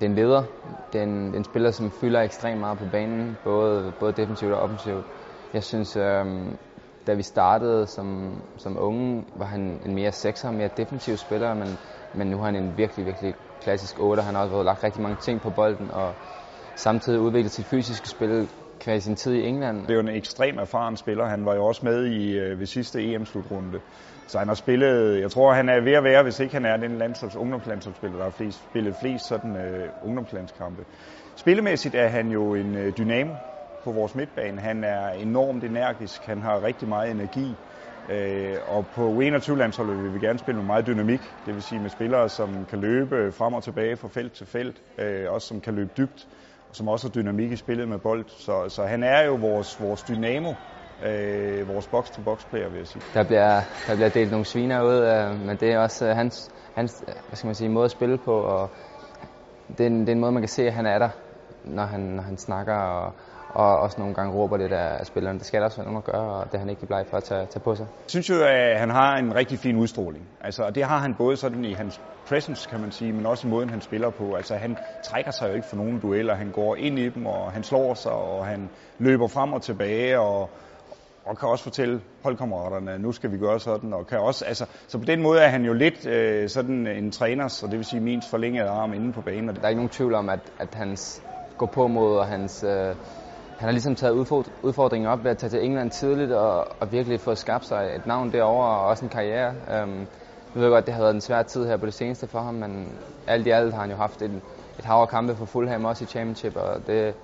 Det 0.00 0.06
er 0.06 0.10
en 0.10 0.16
leder. 0.16 0.42
Det 0.92 0.98
er 0.98 1.02
en, 1.02 1.26
det 1.26 1.34
er 1.34 1.38
en 1.38 1.44
spiller, 1.44 1.70
som 1.70 1.90
fylder 1.90 2.20
ekstremt 2.20 2.60
meget 2.60 2.78
på 2.78 2.84
banen, 2.92 3.36
både, 3.44 3.92
både 4.00 4.12
defensivt 4.12 4.52
og 4.52 4.60
offensivt. 4.60 5.06
Jeg 5.52 5.62
synes, 5.62 5.96
øh, 5.96 6.24
da 7.06 7.14
vi 7.14 7.22
startede 7.22 7.86
som, 7.86 8.32
som 8.56 8.76
unge, 8.78 9.24
var 9.34 9.46
han 9.46 9.80
en 9.86 9.94
mere 9.94 10.12
sekser, 10.12 10.50
mere 10.50 10.68
defensiv 10.76 11.16
spiller, 11.16 11.54
men, 11.54 11.78
men 12.12 12.26
nu 12.26 12.36
har 12.38 12.44
han 12.44 12.56
en 12.56 12.76
virkelig, 12.76 13.06
virkelig 13.06 13.34
klassisk 13.60 14.00
8. 14.00 14.22
Han 14.22 14.34
har 14.34 14.42
også 14.42 14.62
lagt 14.62 14.84
rigtig 14.84 15.02
mange 15.02 15.16
ting 15.16 15.40
på 15.40 15.50
bolden, 15.50 15.90
og 15.90 16.14
samtidig 16.74 17.20
udviklet 17.20 17.52
sit 17.52 17.66
fysiske 17.66 18.08
spil 18.08 18.48
kvæg 18.80 19.02
sin 19.02 19.16
tid 19.16 19.34
i 19.34 19.46
England. 19.46 19.82
Det 19.82 19.90
er 19.90 19.94
jo 19.94 20.00
en 20.00 20.08
ekstrem 20.08 20.58
erfaren 20.58 20.96
spiller. 20.96 21.26
Han 21.26 21.44
var 21.44 21.54
jo 21.54 21.64
også 21.64 21.80
med 21.84 22.06
i 22.06 22.38
øh, 22.38 22.58
ved 22.58 22.66
sidste 22.66 23.14
EM-slutrunde. 23.14 23.80
Så 24.26 24.38
han 24.38 24.48
har 24.48 24.54
spillet, 24.54 25.20
jeg 25.20 25.30
tror 25.30 25.52
han 25.52 25.68
er 25.68 25.80
ved 25.80 25.92
at 25.92 26.04
være, 26.04 26.22
hvis 26.22 26.40
ikke 26.40 26.54
han 26.54 26.64
er 26.64 26.76
den 26.76 26.98
landsholds, 26.98 27.36
ungdomslandsholdsspiller, 27.36 28.16
der 28.16 28.24
har 28.24 28.30
flest, 28.30 28.58
spillet 28.70 28.96
flest 28.96 29.26
sådan 29.26 29.56
øh, 29.56 29.88
ungdomslandskampe. 30.02 30.84
Spillemæssigt 31.36 31.94
er 31.94 32.08
han 32.08 32.28
jo 32.28 32.54
en 32.54 32.74
øh, 32.74 32.92
dynamo 32.98 33.34
på 33.84 33.92
vores 33.92 34.14
midtbane. 34.14 34.60
Han 34.60 34.84
er 34.84 35.08
enormt 35.10 35.64
energisk, 35.64 36.26
han 36.26 36.42
har 36.42 36.62
rigtig 36.62 36.88
meget 36.88 37.10
energi. 37.10 37.56
Øh, 38.08 38.56
og 38.66 38.86
på 38.94 39.20
U21-landsholdet 39.20 40.02
vil 40.02 40.14
vi 40.14 40.18
gerne 40.18 40.38
spille 40.38 40.56
med 40.56 40.66
meget 40.66 40.86
dynamik, 40.86 41.20
det 41.46 41.54
vil 41.54 41.62
sige 41.62 41.80
med 41.80 41.90
spillere, 41.90 42.28
som 42.28 42.64
kan 42.64 42.78
løbe 42.80 43.32
frem 43.32 43.54
og 43.54 43.62
tilbage 43.62 43.96
fra 43.96 44.08
felt 44.08 44.32
til 44.32 44.46
felt, 44.46 44.82
øh, 44.98 45.30
også 45.30 45.48
som 45.48 45.60
kan 45.60 45.74
løbe 45.74 45.90
dybt 45.96 46.28
som 46.72 46.88
også 46.88 47.08
har 47.08 47.12
dynamik 47.12 47.52
i 47.52 47.56
spillet 47.56 47.88
med 47.88 47.98
bold. 47.98 48.24
Så, 48.28 48.68
så 48.68 48.84
han 48.84 49.02
er 49.02 49.22
jo 49.22 49.34
vores, 49.34 49.80
vores 49.80 50.02
dynamo, 50.02 50.52
øh, 51.06 51.68
vores 51.68 51.86
box-to-box-player, 51.86 52.68
vil 52.68 52.78
jeg 52.78 52.86
sige. 52.86 53.02
Der 53.14 53.22
bliver, 53.22 53.60
der 53.86 53.94
bliver 53.94 54.08
delt 54.08 54.30
nogle 54.30 54.46
sviner 54.46 54.82
ud, 54.82 54.96
øh, 54.96 55.46
men 55.46 55.56
det 55.56 55.72
er 55.72 55.78
også 55.78 56.06
øh, 56.06 56.16
hans, 56.16 56.50
hans 56.74 57.04
øh, 57.08 57.14
hvad 57.28 57.36
skal 57.36 57.46
man 57.48 57.54
sige, 57.54 57.68
måde 57.68 57.84
at 57.84 57.90
spille 57.90 58.18
på, 58.18 58.32
og 58.32 58.70
det 59.68 59.80
er, 59.80 59.86
en, 59.86 60.00
det 60.00 60.08
er 60.08 60.12
en 60.12 60.20
måde, 60.20 60.32
man 60.32 60.42
kan 60.42 60.48
se, 60.48 60.66
at 60.66 60.72
han 60.72 60.86
er 60.86 60.98
der, 60.98 61.08
når 61.64 61.84
han, 61.84 62.00
når 62.00 62.22
han 62.22 62.36
snakker, 62.36 62.74
og, 62.74 63.12
og 63.56 63.78
også 63.78 64.00
nogle 64.00 64.14
gange 64.14 64.34
råber 64.34 64.56
lidt 64.56 64.72
af 64.72 65.06
spillerne. 65.06 65.38
Det 65.38 65.46
skal 65.46 65.60
der 65.60 65.64
også 65.64 65.76
være 65.76 65.86
nogen 65.86 65.98
at 65.98 66.04
gøre, 66.04 66.34
og 66.34 66.46
det 66.46 66.54
er 66.54 66.58
han 66.58 66.68
ikke 66.68 66.86
bleg 66.86 67.04
for 67.10 67.16
at 67.16 67.24
tage, 67.24 67.46
tage 67.46 67.60
på 67.60 67.74
sig. 67.74 67.86
Jeg 67.90 68.10
synes 68.10 68.30
jo, 68.30 68.34
at 68.44 68.78
han 68.78 68.90
har 68.90 69.16
en 69.16 69.34
rigtig 69.34 69.58
fin 69.58 69.76
udstråling. 69.76 70.28
Altså, 70.40 70.62
og 70.62 70.74
det 70.74 70.84
har 70.84 70.98
han 70.98 71.14
både 71.14 71.36
sådan 71.36 71.64
i 71.64 71.72
hans 71.72 72.00
presence, 72.28 72.68
kan 72.68 72.80
man 72.80 72.92
sige, 72.92 73.12
men 73.12 73.26
også 73.26 73.46
i 73.46 73.50
måden, 73.50 73.70
han 73.70 73.80
spiller 73.80 74.10
på. 74.10 74.34
Altså, 74.34 74.54
han 74.54 74.76
trækker 75.02 75.30
sig 75.30 75.48
jo 75.48 75.54
ikke 75.54 75.66
for 75.66 75.76
nogen 75.76 76.00
dueller. 76.00 76.34
Han 76.34 76.50
går 76.50 76.76
ind 76.76 76.98
i 76.98 77.08
dem, 77.08 77.26
og 77.26 77.52
han 77.52 77.62
slår 77.62 77.94
sig, 77.94 78.12
og 78.12 78.46
han 78.46 78.70
løber 78.98 79.26
frem 79.26 79.52
og 79.52 79.62
tilbage, 79.62 80.20
og, 80.20 80.50
og 81.26 81.38
kan 81.38 81.48
også 81.48 81.64
fortælle 81.64 82.00
holdkammeraterne, 82.22 82.92
at 82.92 83.00
nu 83.00 83.12
skal 83.12 83.32
vi 83.32 83.38
gøre 83.38 83.60
sådan, 83.60 83.92
og 83.92 84.06
kan 84.06 84.18
også, 84.18 84.44
altså, 84.44 84.66
så 84.88 84.98
på 84.98 85.04
den 85.04 85.22
måde 85.22 85.40
er 85.40 85.48
han 85.48 85.64
jo 85.64 85.72
lidt 85.72 86.06
øh, 86.06 86.48
sådan 86.48 86.86
en 86.86 87.10
træner, 87.10 87.48
så 87.48 87.66
det 87.66 87.76
vil 87.76 87.84
sige 87.84 88.00
min 88.00 88.22
forlængede 88.30 88.68
arm 88.68 88.92
inde 88.92 89.12
på 89.12 89.20
banen. 89.20 89.56
Der 89.56 89.62
er 89.62 89.68
ikke 89.68 89.78
nogen 89.78 89.90
tvivl 89.90 90.14
om, 90.14 90.28
at, 90.28 90.40
at 90.58 90.74
hans 90.74 91.22
gå 91.58 91.66
på 91.66 91.86
mod 91.86 92.16
og 92.16 92.26
hans 92.26 92.64
øh, 92.64 92.94
han 93.58 93.66
har 93.66 93.72
ligesom 93.72 93.94
taget 93.94 94.12
udfordringen 94.62 95.10
op 95.10 95.24
ved 95.24 95.30
at 95.30 95.38
tage 95.38 95.50
til 95.50 95.64
England 95.64 95.90
tidligt 95.90 96.32
og, 96.32 96.66
og 96.80 96.92
virkelig 96.92 97.20
få 97.20 97.34
skabt 97.34 97.66
sig 97.66 97.92
et 97.96 98.06
navn 98.06 98.32
derovre 98.32 98.68
og 98.68 98.86
også 98.86 99.04
en 99.04 99.08
karriere. 99.08 99.48
Øhm, 99.48 99.98
jeg 100.54 100.62
ved 100.62 100.70
godt, 100.70 100.86
det 100.86 100.94
har 100.94 101.00
været 101.00 101.14
en 101.14 101.20
svær 101.20 101.42
tid 101.42 101.66
her 101.66 101.76
på 101.76 101.86
det 101.86 101.94
seneste 101.94 102.26
for 102.26 102.40
ham, 102.40 102.54
men 102.54 102.92
alt 103.26 103.46
i 103.46 103.50
alt 103.50 103.74
har 103.74 103.80
han 103.80 103.90
jo 103.90 103.96
haft 103.96 104.22
et, 104.22 104.40
et 104.78 104.84
hav 104.84 104.96
af 104.96 105.08
kampe 105.08 105.36
for 105.36 105.44
Fulham 105.44 105.84
også 105.84 106.04
i 106.04 106.06
Championship, 106.06 106.56
og 106.56 106.86
det, 106.86 107.14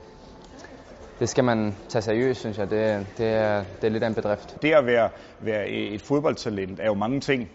det 1.18 1.28
skal 1.28 1.44
man 1.44 1.74
tage 1.88 2.02
seriøst, 2.02 2.40
synes 2.40 2.58
jeg. 2.58 2.70
Det, 2.70 3.06
det, 3.18 3.28
er, 3.28 3.64
det 3.80 3.86
er 3.86 3.90
lidt 3.90 4.02
af 4.02 4.08
en 4.08 4.14
bedrift. 4.14 4.62
Det 4.62 4.72
at 4.72 4.86
være, 4.86 5.08
være 5.40 5.68
et 5.68 6.02
fodboldtalent 6.02 6.80
er 6.80 6.86
jo 6.86 6.94
mange 6.94 7.20
ting. 7.20 7.50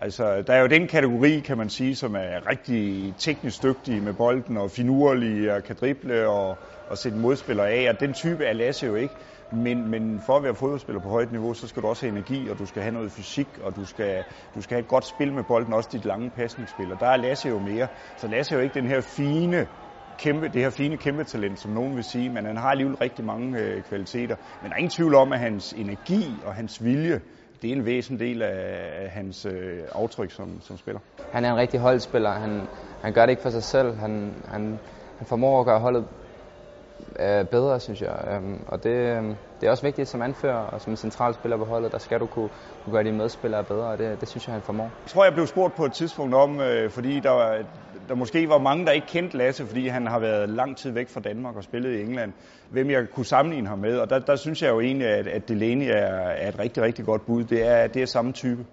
Altså, 0.00 0.42
der 0.42 0.52
er 0.52 0.60
jo 0.60 0.66
den 0.66 0.88
kategori, 0.88 1.40
kan 1.40 1.58
man 1.58 1.68
sige, 1.68 1.94
som 1.94 2.14
er 2.14 2.50
rigtig 2.50 3.14
teknisk 3.18 3.62
dygtig 3.62 4.02
med 4.02 4.12
bolden 4.12 4.56
og 4.56 4.70
finurlig 4.70 5.52
og 5.52 5.64
kan 5.64 5.76
drible 5.80 6.28
og, 6.28 6.58
og 6.86 6.98
sætte 6.98 7.18
modspillere 7.18 7.70
af. 7.70 7.90
Og 7.90 8.00
den 8.00 8.12
type 8.12 8.44
er 8.44 8.52
Lasse 8.52 8.86
jo 8.86 8.94
ikke. 8.94 9.14
Men, 9.50 9.90
men 9.90 10.20
for 10.20 10.36
at 10.36 10.42
være 10.42 10.54
fodboldspiller 10.54 11.00
på 11.00 11.08
højt 11.08 11.32
niveau, 11.32 11.54
så 11.54 11.68
skal 11.68 11.82
du 11.82 11.86
også 11.88 12.06
have 12.06 12.12
energi, 12.12 12.48
og 12.48 12.58
du 12.58 12.66
skal 12.66 12.82
have 12.82 12.92
noget 12.92 13.12
fysik, 13.12 13.58
og 13.62 13.76
du 13.76 13.84
skal, 13.84 14.24
du 14.54 14.60
skal 14.60 14.74
have 14.74 14.82
et 14.82 14.88
godt 14.88 15.06
spil 15.06 15.32
med 15.32 15.44
bolden, 15.44 15.72
også 15.72 15.88
dit 15.92 16.04
lange 16.04 16.30
pasningsspil. 16.30 16.92
Og 16.92 17.00
der 17.00 17.06
er 17.06 17.16
Lasse 17.16 17.48
jo 17.48 17.58
mere. 17.58 17.88
Så 18.16 18.28
Lasse 18.28 18.54
er 18.54 18.58
jo 18.58 18.64
ikke 18.64 18.74
den 18.74 18.86
her 18.86 19.00
fine 19.00 19.66
kæmpe, 20.18 20.48
det 20.48 20.62
her 20.62 20.70
fine 20.70 20.96
kæmpe 20.96 21.24
talent, 21.24 21.58
som 21.58 21.70
nogen 21.70 21.96
vil 21.96 22.04
sige, 22.04 22.30
men 22.30 22.44
han 22.44 22.56
har 22.56 22.70
alligevel 22.70 22.96
rigtig 22.96 23.24
mange 23.24 23.58
øh, 23.58 23.82
kvaliteter. 23.82 24.36
Men 24.60 24.70
der 24.70 24.74
er 24.74 24.78
ingen 24.78 24.90
tvivl 24.90 25.14
om, 25.14 25.32
at 25.32 25.38
hans 25.38 25.72
energi 25.72 26.42
og 26.44 26.54
hans 26.54 26.84
vilje, 26.84 27.20
det 27.62 27.70
er 27.70 27.76
en 27.76 27.86
væsentlig 27.86 28.28
del 28.28 28.42
af 28.42 29.10
hans 29.10 29.46
øh, 29.46 29.80
aftryk 29.92 30.30
som, 30.30 30.60
som 30.60 30.78
spiller. 30.78 31.00
Han 31.32 31.44
er 31.44 31.50
en 31.50 31.56
rigtig 31.56 31.80
holdspiller. 31.80 32.30
Han, 32.30 32.60
han 33.02 33.12
gør 33.12 33.22
det 33.22 33.30
ikke 33.30 33.42
for 33.42 33.50
sig 33.50 33.62
selv. 33.62 33.94
Han, 33.94 34.34
han, 34.48 34.78
han 35.18 35.26
formår 35.26 35.60
at 35.60 35.66
gøre 35.66 35.80
holdet 35.80 36.04
øh, 37.20 37.44
bedre, 37.44 37.80
synes 37.80 38.02
jeg. 38.02 38.24
Øhm, 38.30 38.60
og 38.68 38.84
det, 38.84 38.90
øh, 38.90 39.22
det 39.60 39.66
er 39.66 39.70
også 39.70 39.82
vigtigt 39.82 40.08
som 40.08 40.22
anfører 40.22 40.54
og 40.54 40.80
som 40.80 40.96
central 40.96 41.34
spiller 41.34 41.56
på 41.56 41.64
holdet, 41.64 41.92
der 41.92 41.98
skal 41.98 42.20
du 42.20 42.26
kunne, 42.26 42.48
kunne 42.84 42.92
gøre 42.92 43.04
dine 43.04 43.16
medspillere 43.16 43.64
bedre, 43.64 43.86
og 43.86 43.98
det, 43.98 44.20
det 44.20 44.28
synes 44.28 44.46
jeg, 44.46 44.52
han 44.52 44.62
formår. 44.62 44.84
Jeg 44.84 45.10
tror, 45.10 45.24
jeg 45.24 45.32
blev 45.32 45.46
spurgt 45.46 45.74
på 45.74 45.84
et 45.84 45.92
tidspunkt 45.92 46.34
om, 46.34 46.60
øh, 46.60 46.90
fordi 46.90 47.20
der, 47.20 47.30
var, 47.30 47.58
der 48.08 48.14
måske 48.14 48.48
var 48.48 48.58
mange, 48.58 48.86
der 48.86 48.92
ikke 48.92 49.06
kendte 49.06 49.36
Lasse, 49.36 49.66
fordi 49.66 49.88
han 49.88 50.06
har 50.06 50.18
været 50.18 50.48
lang 50.48 50.76
tid 50.76 50.90
væk 50.90 51.08
fra 51.08 51.20
Danmark 51.20 51.56
og 51.56 51.64
spillet 51.64 51.98
i 51.98 52.02
England, 52.02 52.32
hvem 52.70 52.90
jeg 52.90 53.06
kunne 53.14 53.26
sammenligne 53.26 53.68
ham 53.68 53.78
med. 53.78 53.98
Og 53.98 54.10
der, 54.10 54.18
der 54.18 54.36
synes 54.36 54.62
jeg 54.62 54.70
jo 54.70 54.80
egentlig, 54.80 55.08
at, 55.08 55.26
at 55.26 55.48
Delaney 55.48 55.86
er, 55.86 56.16
er 56.16 56.48
et 56.48 56.58
rigtig, 56.58 56.82
rigtig 56.82 57.04
godt 57.04 57.26
bud. 57.26 57.44
Det 57.44 57.66
er, 57.66 57.86
det 57.86 58.02
er 58.02 58.06
samme 58.06 58.32
type. 58.32 58.64